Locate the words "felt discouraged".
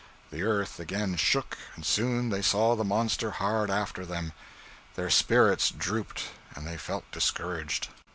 6.75-7.89